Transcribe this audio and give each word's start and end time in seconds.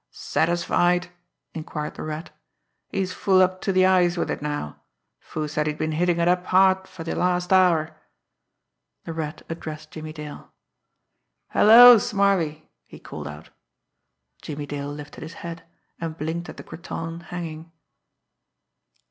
"Satisfied?" 0.09 1.09
inquired 1.53 1.93
the 1.93 2.01
Rat 2.01 2.31
"He's 2.89 3.13
full 3.13 3.39
up 3.39 3.61
to 3.61 3.71
de 3.71 3.85
eyes 3.85 4.17
wid 4.17 4.31
it 4.31 4.41
now. 4.41 4.81
Foo 5.19 5.47
said 5.47 5.67
he'd 5.67 5.77
been 5.77 5.91
hittin' 5.91 6.19
it 6.19 6.27
up 6.27 6.43
hard 6.47 6.87
fer 6.87 7.03
de 7.03 7.13
last 7.13 7.53
hour." 7.53 7.95
The 9.03 9.13
Rat 9.13 9.43
addressed 9.47 9.91
Jimmie 9.91 10.11
Dale. 10.11 10.51
"Hello, 11.49 11.99
Smarly!" 11.99 12.67
he 12.87 12.97
called 12.97 13.27
out. 13.27 13.51
Jimmie 14.41 14.65
Dale 14.65 14.91
lifted 14.91 15.21
his 15.21 15.33
head, 15.45 15.65
and 15.99 16.17
blinked 16.17 16.49
at 16.49 16.57
the 16.57 16.63
cretonne 16.63 17.19
hanging. 17.25 17.71